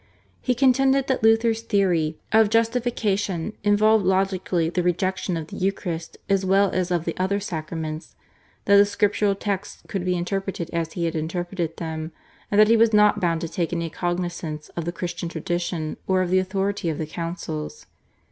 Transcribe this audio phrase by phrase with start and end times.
[0.41, 6.43] He contended that Luther's theory of justification involved logically the rejection of the Eucharist as
[6.43, 8.15] well as of the other Sacraments,
[8.65, 12.13] that the Scriptural texts could be interpreted as he had interpreted them,
[12.49, 16.23] and that he was not bound to take any cognisance of the Christian tradition or
[16.23, 17.85] of the authority of the councils.